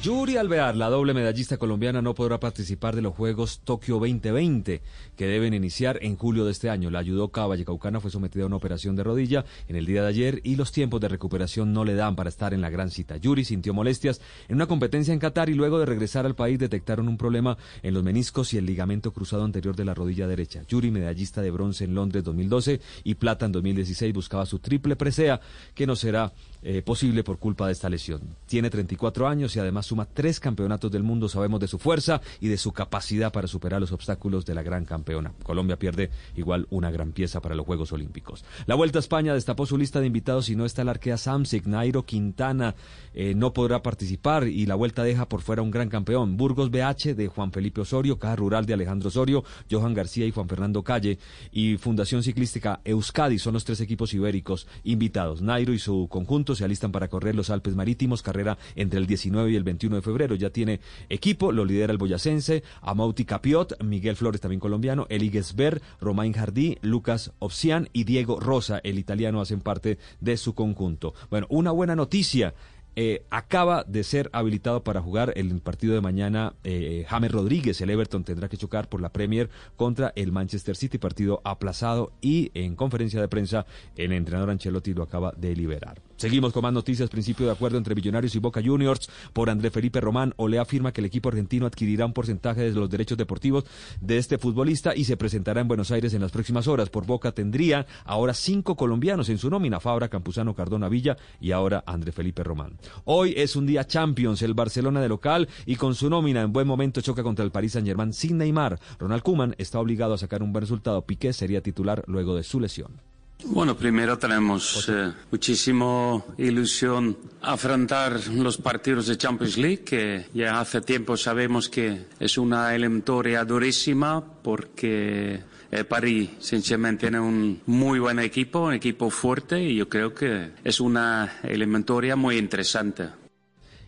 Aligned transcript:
Yuri 0.00 0.36
Alvear, 0.36 0.76
la 0.76 0.88
doble 0.88 1.12
medallista 1.12 1.58
colombiana, 1.58 2.00
no 2.00 2.14
podrá 2.14 2.40
participar 2.40 2.96
de 2.96 3.02
los 3.02 3.14
Juegos 3.14 3.60
Tokio 3.64 3.98
2020, 3.98 4.80
que 5.16 5.26
deben 5.26 5.54
iniciar 5.54 5.98
en 6.02 6.16
julio 6.16 6.44
de 6.44 6.52
este 6.52 6.70
año. 6.70 6.90
La 6.90 7.04
judoka 7.04 7.46
vallecaucana 7.46 8.00
fue 8.00 8.10
sometida 8.10 8.44
a 8.44 8.46
una 8.46 8.56
operación 8.56 8.96
de 8.96 9.04
rodilla 9.04 9.44
en 9.68 9.76
el 9.76 9.84
día 9.84 10.02
de 10.02 10.08
ayer 10.08 10.40
y 10.44 10.56
los 10.56 10.72
tiempos 10.72 11.00
de 11.00 11.08
recuperación 11.08 11.72
no 11.72 11.84
le 11.84 11.94
dan 11.94 12.16
para 12.16 12.28
estar 12.28 12.54
en 12.54 12.60
la 12.60 12.70
gran 12.70 12.90
cita. 12.90 13.16
Yuri 13.16 13.44
sintió 13.44 13.74
molestias 13.74 14.20
en 14.48 14.56
una 14.56 14.66
competencia 14.66 15.12
en 15.12 15.20
Qatar 15.20 15.50
y 15.50 15.54
luego 15.54 15.78
de 15.78 15.86
regresar 15.86 16.26
al 16.26 16.34
país 16.34 16.58
detectaron 16.58 17.08
un 17.08 17.18
problema 17.18 17.58
en 17.82 17.94
los 17.94 18.02
meniscos 18.02 18.54
y 18.54 18.58
el 18.58 18.66
ligamento 18.66 19.12
cruzado 19.12 19.44
anterior 19.44 19.76
de 19.76 19.84
la 19.84 19.94
rodilla 19.94 20.26
derecha. 20.26 20.62
Yuri, 20.68 20.90
medallista 20.90 21.42
de 21.42 21.50
bronce 21.50 21.84
en 21.84 21.94
Londres 21.94 22.24
2012 22.24 22.80
y 23.04 23.14
plata 23.14 23.46
en 23.46 23.52
2016, 23.52 24.14
buscaba 24.14 24.46
su 24.46 24.58
triple 24.58 24.96
presea, 24.96 25.40
que 25.74 25.86
no 25.86 25.96
será 25.96 26.32
eh, 26.62 26.80
posible 26.80 27.24
por 27.24 27.38
culpa 27.38 27.66
de 27.66 27.72
esta 27.72 27.90
lesión. 27.90 28.20
Tiene 28.46 28.70
34 28.70 29.26
años 29.26 29.56
y 29.56 29.58
además 29.58 29.81
suma 29.82 30.06
tres 30.06 30.40
campeonatos 30.40 30.90
del 30.90 31.02
mundo. 31.02 31.28
Sabemos 31.28 31.60
de 31.60 31.68
su 31.68 31.78
fuerza 31.78 32.20
y 32.40 32.48
de 32.48 32.56
su 32.56 32.72
capacidad 32.72 33.32
para 33.32 33.48
superar 33.48 33.80
los 33.80 33.92
obstáculos 33.92 34.44
de 34.46 34.54
la 34.54 34.62
gran 34.62 34.84
campeona. 34.84 35.32
Colombia 35.42 35.78
pierde 35.78 36.10
igual 36.36 36.66
una 36.70 36.90
gran 36.90 37.12
pieza 37.12 37.40
para 37.40 37.54
los 37.54 37.66
Juegos 37.66 37.92
Olímpicos. 37.92 38.44
La 38.66 38.74
Vuelta 38.74 38.98
a 38.98 39.00
España 39.00 39.34
destapó 39.34 39.66
su 39.66 39.78
lista 39.78 40.00
de 40.00 40.06
invitados 40.06 40.48
y 40.48 40.56
no 40.56 40.64
está 40.64 40.82
el 40.82 40.88
arquea 40.88 41.16
Samsic, 41.16 41.66
Nairo 41.66 42.04
Quintana 42.04 42.74
eh, 43.14 43.34
no 43.34 43.52
podrá 43.52 43.82
participar 43.82 44.46
y 44.46 44.66
la 44.66 44.74
Vuelta 44.74 45.04
deja 45.04 45.28
por 45.28 45.42
fuera 45.42 45.62
un 45.62 45.70
gran 45.70 45.88
campeón. 45.88 46.36
Burgos 46.36 46.70
BH 46.70 47.14
de 47.14 47.28
Juan 47.28 47.52
Felipe 47.52 47.80
Osorio, 47.80 48.18
Caja 48.18 48.36
Rural 48.36 48.66
de 48.66 48.74
Alejandro 48.74 49.08
Osorio, 49.08 49.44
Johan 49.70 49.94
García 49.94 50.26
y 50.26 50.30
Juan 50.30 50.48
Fernando 50.48 50.82
Calle 50.82 51.18
y 51.50 51.76
Fundación 51.76 52.22
Ciclística 52.22 52.80
Euskadi 52.84 53.38
son 53.38 53.54
los 53.54 53.64
tres 53.64 53.80
equipos 53.80 54.14
ibéricos 54.14 54.66
invitados. 54.84 55.42
Nairo 55.42 55.72
y 55.72 55.78
su 55.78 56.08
conjunto 56.08 56.54
se 56.54 56.64
alistan 56.64 56.92
para 56.92 57.08
correr 57.08 57.34
los 57.34 57.50
Alpes 57.50 57.74
Marítimos, 57.74 58.22
carrera 58.22 58.58
entre 58.76 58.98
el 58.98 59.06
19 59.06 59.50
y 59.50 59.56
el 59.56 59.64
21 59.72 59.96
de 59.96 60.02
febrero. 60.02 60.34
Ya 60.34 60.50
tiene 60.50 60.80
equipo, 61.08 61.52
lo 61.52 61.64
lidera 61.64 61.92
el 61.92 61.98
boyacense, 61.98 62.62
Amauti 62.80 63.24
Capiot, 63.24 63.82
Miguel 63.82 64.16
Flores 64.16 64.40
también 64.40 64.60
colombiano, 64.60 65.06
Eli 65.08 65.30
Gesber, 65.30 65.82
Romain 66.00 66.32
Jardí, 66.32 66.78
Lucas 66.82 67.32
Opsian 67.38 67.88
y 67.92 68.04
Diego 68.04 68.38
Rosa, 68.40 68.80
el 68.84 68.98
italiano, 68.98 69.40
hacen 69.40 69.60
parte 69.60 69.98
de 70.20 70.36
su 70.36 70.54
conjunto. 70.54 71.14
Bueno, 71.30 71.46
una 71.50 71.70
buena 71.70 71.96
noticia. 71.96 72.54
Eh, 72.94 73.24
acaba 73.30 73.84
de 73.84 74.04
ser 74.04 74.28
habilitado 74.34 74.84
para 74.84 75.00
jugar 75.00 75.32
el 75.36 75.58
partido 75.62 75.94
de 75.94 76.02
mañana 76.02 76.54
eh, 76.62 77.06
James 77.08 77.32
Rodríguez. 77.32 77.80
El 77.80 77.88
Everton 77.88 78.22
tendrá 78.22 78.50
que 78.50 78.58
chocar 78.58 78.90
por 78.90 79.00
la 79.00 79.10
Premier 79.10 79.48
contra 79.76 80.12
el 80.14 80.30
Manchester 80.30 80.76
City, 80.76 80.98
partido 80.98 81.40
aplazado 81.44 82.12
y 82.20 82.50
en 82.52 82.76
conferencia 82.76 83.18
de 83.18 83.28
prensa 83.28 83.64
el 83.96 84.12
entrenador 84.12 84.50
Ancelotti 84.50 84.92
lo 84.92 85.04
acaba 85.04 85.32
de 85.34 85.56
liberar. 85.56 86.02
Seguimos 86.22 86.52
con 86.52 86.62
más 86.62 86.72
noticias. 86.72 87.10
Principio 87.10 87.46
de 87.46 87.50
acuerdo 87.50 87.78
entre 87.78 87.96
Millonarios 87.96 88.36
y 88.36 88.38
Boca 88.38 88.62
Juniors 88.64 89.10
por 89.32 89.50
André 89.50 89.72
Felipe 89.72 90.00
Román. 90.00 90.34
Ole 90.36 90.60
afirma 90.60 90.92
que 90.92 91.00
el 91.00 91.06
equipo 91.06 91.30
argentino 91.30 91.66
adquirirá 91.66 92.06
un 92.06 92.12
porcentaje 92.12 92.60
de 92.60 92.70
los 92.70 92.88
derechos 92.88 93.18
deportivos 93.18 93.64
de 94.00 94.18
este 94.18 94.38
futbolista 94.38 94.94
y 94.94 95.02
se 95.02 95.16
presentará 95.16 95.62
en 95.62 95.66
Buenos 95.66 95.90
Aires 95.90 96.14
en 96.14 96.20
las 96.20 96.30
próximas 96.30 96.68
horas. 96.68 96.90
Por 96.90 97.06
Boca 97.06 97.32
tendría 97.32 97.86
ahora 98.04 98.34
cinco 98.34 98.76
colombianos 98.76 99.30
en 99.30 99.38
su 99.38 99.50
nómina: 99.50 99.80
Fabra, 99.80 100.10
Campuzano, 100.10 100.54
Cardona, 100.54 100.88
Villa 100.88 101.16
y 101.40 101.50
ahora 101.50 101.82
André 101.88 102.12
Felipe 102.12 102.44
Román. 102.44 102.78
Hoy 103.04 103.34
es 103.36 103.56
un 103.56 103.66
día 103.66 103.84
Champions, 103.84 104.42
el 104.42 104.54
Barcelona 104.54 105.00
de 105.00 105.08
local 105.08 105.48
y 105.66 105.74
con 105.74 105.96
su 105.96 106.08
nómina 106.08 106.42
en 106.42 106.52
buen 106.52 106.68
momento 106.68 107.00
choca 107.00 107.24
contra 107.24 107.44
el 107.44 107.50
Paris 107.50 107.72
Saint-Germain 107.72 108.12
sin 108.12 108.38
Neymar. 108.38 108.78
Ronald 109.00 109.24
Koeman 109.24 109.56
está 109.58 109.80
obligado 109.80 110.14
a 110.14 110.18
sacar 110.18 110.44
un 110.44 110.52
buen 110.52 110.62
resultado. 110.62 111.04
Piqué 111.04 111.32
sería 111.32 111.64
titular 111.64 112.04
luego 112.06 112.36
de 112.36 112.44
su 112.44 112.60
lesión. 112.60 113.11
Bueno, 113.44 113.76
primero 113.76 114.18
tenemos 114.18 114.88
eh, 114.88 115.12
muchísima 115.30 116.22
ilusión 116.38 117.16
afrontar 117.40 118.18
los 118.28 118.56
partidos 118.56 119.08
de 119.08 119.16
Champions 119.18 119.56
League, 119.58 119.82
que 119.84 120.26
ya 120.32 120.60
hace 120.60 120.80
tiempo 120.80 121.16
sabemos 121.16 121.68
que 121.68 122.06
es 122.20 122.38
una 122.38 122.74
eliminatoria 122.74 123.44
durísima 123.44 124.22
porque 124.42 125.40
eh, 125.70 125.84
París 125.84 126.30
sencillamente 126.38 127.08
tiene 127.08 127.18
un 127.18 127.60
muy 127.66 127.98
buen 127.98 128.18
equipo, 128.20 128.60
un 128.60 128.74
equipo 128.74 129.10
fuerte 129.10 129.62
y 129.62 129.76
yo 129.76 129.88
creo 129.88 130.14
que 130.14 130.50
es 130.62 130.80
una 130.80 131.40
eliminatoria 131.42 132.14
muy 132.14 132.36
interesante. 132.36 133.21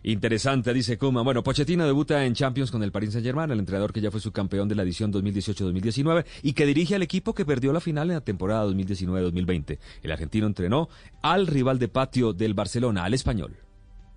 Interesante, 0.06 0.74
dice 0.74 0.98
Kuma. 0.98 1.22
Bueno, 1.22 1.42
Pochettino 1.42 1.86
debuta 1.86 2.26
en 2.26 2.34
Champions 2.34 2.70
con 2.70 2.82
el 2.82 2.92
Paris 2.92 3.12
Saint-Germain, 3.12 3.50
el 3.50 3.58
entrenador 3.58 3.90
que 3.90 4.02
ya 4.02 4.10
fue 4.10 4.20
subcampeón 4.20 4.68
de 4.68 4.74
la 4.74 4.82
edición 4.82 5.10
2018-2019 5.10 6.26
y 6.42 6.52
que 6.52 6.66
dirige 6.66 6.94
al 6.94 7.02
equipo 7.02 7.34
que 7.34 7.46
perdió 7.46 7.72
la 7.72 7.80
final 7.80 8.10
en 8.10 8.16
la 8.16 8.20
temporada 8.20 8.66
2019-2020. 8.66 9.78
El 10.02 10.12
argentino 10.12 10.46
entrenó 10.46 10.90
al 11.22 11.46
rival 11.46 11.78
de 11.78 11.88
patio 11.88 12.34
del 12.34 12.52
Barcelona, 12.52 13.04
al 13.04 13.14
español. 13.14 13.56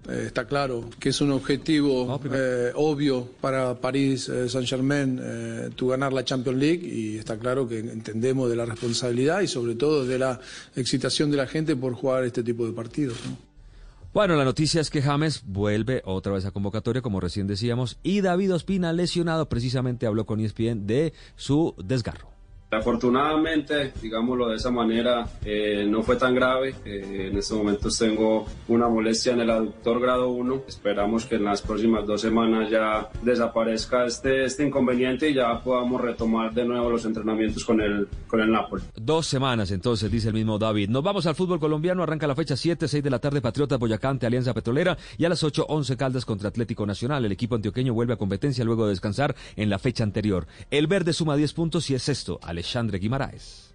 Eh, 0.09 0.23
está 0.27 0.45
claro 0.45 0.89
que 0.99 1.09
es 1.09 1.21
un 1.21 1.31
objetivo 1.31 2.19
eh, 2.33 2.73
obvio 2.75 3.25
para 3.39 3.75
París 3.75 4.27
eh, 4.27 4.49
Saint-Germain 4.49 5.71
tu 5.77 5.87
ganar 5.87 6.11
la 6.11 6.25
Champions 6.25 6.59
League 6.59 6.85
y 6.85 7.17
está 7.17 7.37
claro 7.37 7.65
que 7.65 7.79
entendemos 7.79 8.49
de 8.49 8.57
la 8.57 8.65
responsabilidad 8.65 9.39
y 9.39 9.47
sobre 9.47 9.75
todo 9.75 10.05
de 10.05 10.19
la 10.19 10.41
excitación 10.75 11.31
de 11.31 11.37
la 11.37 11.47
gente 11.47 11.77
por 11.77 11.93
jugar 11.93 12.25
este 12.25 12.43
tipo 12.43 12.65
de 12.65 12.73
partidos. 12.73 13.17
¿no? 13.25 13.46
Bueno, 14.17 14.35
la 14.35 14.45
noticia 14.45 14.81
es 14.81 14.89
que 14.89 15.03
James 15.03 15.43
vuelve 15.45 16.01
otra 16.03 16.31
vez 16.31 16.43
a 16.43 16.49
convocatoria, 16.49 17.03
como 17.03 17.19
recién 17.19 17.45
decíamos, 17.45 17.99
y 18.01 18.21
David 18.21 18.55
Ospina, 18.55 18.91
lesionado, 18.91 19.47
precisamente 19.47 20.07
habló 20.07 20.25
con 20.25 20.39
ESPN 20.39 20.87
de 20.87 21.13
su 21.35 21.75
desgarro. 21.77 22.36
Afortunadamente, 22.69 23.93
digámoslo 24.01 24.49
de 24.49 24.57
esa 24.57 24.69
manera, 24.69 25.25
eh, 25.45 25.85
no 25.89 26.03
fue 26.03 26.17
tan 26.17 26.35
grave. 26.35 26.75
Eh, 26.83 27.29
en 27.31 27.37
estos 27.37 27.57
momentos 27.57 27.97
tengo 27.97 28.45
una 28.67 28.89
molestia 28.89 29.31
en 29.31 29.39
el 29.39 29.49
aductor 29.49 30.01
grado 30.01 30.27
1. 30.31 30.63
Esperamos 30.67 31.25
que 31.25 31.35
en 31.35 31.45
las 31.45 31.61
próximas 31.61 32.05
dos 32.05 32.19
semanas 32.19 32.69
ya 32.69 33.09
desaparezca 33.21 34.05
este, 34.05 34.43
este 34.43 34.67
inconveniente 34.67 35.29
y 35.29 35.33
ya 35.33 35.61
podamos 35.63 36.01
retomar 36.01 36.53
de 36.53 36.65
nuevo 36.65 36.89
los 36.89 37.05
entrenamientos 37.05 37.63
con 37.63 37.79
el, 37.79 38.09
con 38.27 38.41
el 38.41 38.51
Napoli. 38.51 38.83
Dos 38.95 39.27
semanas 39.27 39.71
entonces, 39.71 40.11
dice 40.11 40.27
el 40.27 40.33
mismo 40.33 40.59
David. 40.59 40.89
Nos 40.89 41.03
vamos 41.03 41.25
al 41.25 41.35
fútbol 41.35 41.61
colombiano. 41.61 42.03
Arranca 42.03 42.27
la 42.27 42.35
fecha 42.35 42.57
7, 42.57 42.89
6 42.89 43.01
de 43.01 43.09
la 43.09 43.19
tarde, 43.19 43.39
Patriota 43.39 43.77
Boyacante, 43.77 44.25
Alianza 44.25 44.53
Petrolera. 44.53 44.97
Y 45.17 45.23
a 45.23 45.29
las 45.29 45.41
8, 45.41 45.67
11 45.69 45.95
Caldas 45.95 46.25
contra 46.25 46.49
Atlético 46.49 46.85
Nacional. 46.85 47.23
El 47.23 47.31
equipo 47.31 47.55
antioqueño 47.55 47.93
vuelve 47.93 48.11
a 48.11 48.17
competencia 48.17 48.65
luego 48.65 48.83
de 48.83 48.89
descansar 48.89 49.37
en 49.55 49.69
la 49.69 49.79
fecha 49.79 50.03
anterior. 50.03 50.47
El 50.69 50.87
verde 50.87 51.13
suma 51.13 51.37
10 51.37 51.53
puntos 51.53 51.89
y 51.89 51.95
es 51.95 52.03
sexto. 52.03 52.41
Alexandre 52.57 52.97
Guimaraes. 52.97 53.67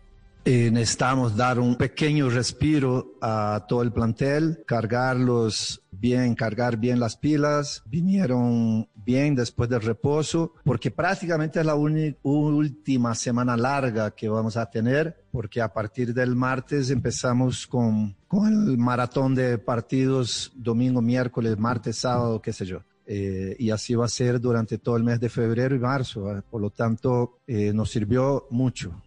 Eh, 0.45 0.73
necesitamos 0.73 1.37
dar 1.37 1.61
un 1.61 1.77
pequeño 1.77 2.29
respiro 2.29 3.15
a 3.23 3.65
todo 3.69 3.83
el 3.83 3.93
plantel, 3.93 4.65
cargarlos 4.67 5.85
bien, 5.93 6.35
cargar 6.35 6.79
bien 6.79 6.99
las 6.99 7.17
pilas. 7.17 7.85
Vinieron 7.87 8.89
bien 8.97 9.37
después 9.37 9.71
del 9.71 9.83
reposo, 9.83 10.55
porque 10.65 10.91
prácticamente 10.91 11.61
es 11.61 11.67
la 11.67 11.77
última 11.77 13.15
semana 13.15 13.57
larga 13.57 14.11
que 14.11 14.29
vamos 14.29 14.57
a 14.57 14.69
tener, 14.69 15.27
porque 15.31 15.61
a 15.61 15.73
partir 15.73 16.13
del 16.13 16.35
martes 16.35 16.91
empezamos 16.91 17.69
con, 17.69 18.17
con 18.27 18.49
el 18.49 18.79
maratón 18.79 19.37
de 19.37 19.59
partidos 19.59 20.51
domingo, 20.57 21.01
miércoles, 21.01 21.57
martes, 21.57 21.99
sábado, 21.99 22.43
qué 22.43 22.53
sé 22.53 22.67
yo. 22.67 22.83
Eh, 23.15 23.57
y 23.59 23.69
así 23.69 23.95
va 23.95 24.07
a 24.07 24.09
ser 24.09 24.41
durante 24.41 24.79
todo 24.79 24.97
el 24.97 25.05
mes 25.05 25.21
de 25.21 25.29
febrero 25.29 25.77
y 25.77 25.79
marzo. 25.79 26.43
Por 26.51 26.63
lo 26.63 26.71
tanto, 26.71 27.41
eh, 27.47 27.71
nos 27.75 27.91
sirvió 27.91 28.47
mucho. 28.49 29.03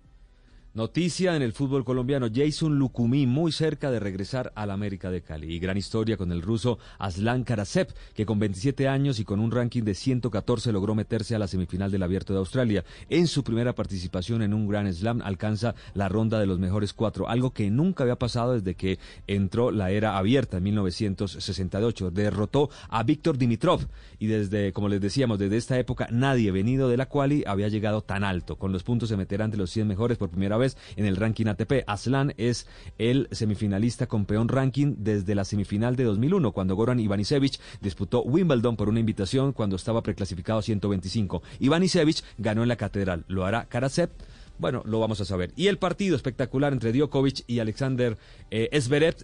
Noticia 0.75 1.37
en 1.37 1.41
el 1.41 1.53
fútbol 1.53 1.85
colombiano, 1.85 2.27
Jason 2.29 2.77
Lucumí 2.77 3.25
muy 3.25 3.53
cerca 3.53 3.91
de 3.91 4.01
regresar 4.01 4.51
a 4.55 4.65
la 4.65 4.73
América 4.73 5.09
de 5.09 5.21
Cali. 5.21 5.55
Y 5.55 5.57
gran 5.57 5.77
historia 5.77 6.17
con 6.17 6.33
el 6.33 6.41
ruso 6.41 6.79
Aslan 6.99 7.45
Karasev, 7.45 7.93
que 8.13 8.25
con 8.25 8.39
27 8.39 8.89
años 8.89 9.21
y 9.21 9.23
con 9.23 9.39
un 9.39 9.51
ranking 9.51 9.83
de 9.83 9.95
114 9.95 10.73
logró 10.73 10.93
meterse 10.93 11.33
a 11.33 11.39
la 11.39 11.47
semifinal 11.47 11.91
del 11.91 12.03
Abierto 12.03 12.33
de 12.33 12.39
Australia. 12.39 12.83
En 13.09 13.27
su 13.27 13.41
primera 13.41 13.73
participación 13.73 14.41
en 14.41 14.53
un 14.53 14.67
Grand 14.67 14.91
Slam 14.91 15.21
alcanza 15.21 15.75
la 15.93 16.09
ronda 16.09 16.41
de 16.41 16.45
los 16.45 16.59
mejores 16.59 16.91
cuatro, 16.91 17.29
algo 17.29 17.51
que 17.51 17.71
nunca 17.71 18.03
había 18.03 18.17
pasado 18.17 18.51
desde 18.51 18.75
que 18.75 18.99
entró 19.27 19.71
la 19.71 19.91
era 19.91 20.17
abierta 20.17 20.57
en 20.57 20.63
1968. 20.63 22.11
Derrotó 22.11 22.69
a 22.89 23.01
Víctor 23.03 23.37
Dimitrov 23.37 23.79
y 24.19 24.27
desde, 24.27 24.73
como 24.73 24.89
les 24.89 24.99
decíamos, 24.99 25.39
desde 25.39 25.55
esta 25.55 25.79
época 25.79 26.09
nadie 26.11 26.51
venido 26.51 26.89
de 26.89 26.97
la 26.97 27.05
quali 27.05 27.45
había 27.47 27.69
llegado 27.69 28.01
tan 28.01 28.25
alto. 28.25 28.57
Con 28.57 28.73
los 28.73 28.83
puntos 28.83 29.07
se 29.07 29.15
meterá 29.15 29.45
entre 29.45 29.57
los 29.57 29.69
100 29.69 29.87
mejores 29.87 30.17
por 30.17 30.27
primera 30.27 30.57
vez 30.57 30.64
en 30.95 31.05
el 31.05 31.15
ranking 31.15 31.47
ATP. 31.47 31.83
Aslan 31.87 32.33
es 32.37 32.67
el 32.97 33.27
semifinalista 33.31 34.07
con 34.07 34.25
peón 34.25 34.47
ranking 34.47 34.95
desde 34.97 35.35
la 35.35 35.45
semifinal 35.45 35.95
de 35.95 36.05
2001, 36.05 36.51
cuando 36.51 36.75
Goran 36.75 36.99
Ivanisevic 36.99 37.59
disputó 37.81 38.23
Wimbledon 38.23 38.75
por 38.75 38.89
una 38.89 38.99
invitación 38.99 39.53
cuando 39.53 39.75
estaba 39.75 40.01
preclasificado 40.01 40.61
125. 40.61 41.41
Ivanisevic 41.59 42.23
ganó 42.37 42.63
en 42.63 42.69
la 42.69 42.75
catedral. 42.75 43.25
Lo 43.27 43.45
hará 43.45 43.65
Karasev. 43.65 44.09
Bueno, 44.57 44.83
lo 44.85 44.99
vamos 44.99 45.19
a 45.19 45.25
saber. 45.25 45.51
Y 45.57 45.67
el 45.67 45.77
partido 45.77 46.15
espectacular 46.15 46.71
entre 46.71 46.93
Djokovic 46.93 47.43
y 47.45 47.59
Alexander 47.59 48.17
eh, 48.51 48.69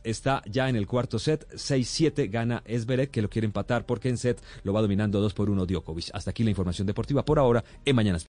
está 0.04 0.42
ya 0.46 0.68
en 0.68 0.76
el 0.76 0.88
cuarto 0.88 1.20
set. 1.20 1.48
6-7 1.54 2.30
gana 2.30 2.64
Esberet, 2.66 3.12
que 3.12 3.22
lo 3.22 3.30
quiere 3.30 3.46
empatar 3.46 3.86
porque 3.86 4.10
en 4.10 4.18
set 4.18 4.42
lo 4.64 4.74
va 4.74 4.82
dominando 4.82 5.22
2 5.22 5.34
por 5.34 5.50
1 5.50 5.66
Djokovic. 5.66 6.10
Hasta 6.14 6.32
aquí 6.32 6.44
la 6.44 6.50
información 6.50 6.86
deportiva 6.86 7.24
por 7.24 7.40
ahora 7.40 7.64
en 7.86 7.96
Mañanas. 7.96 8.20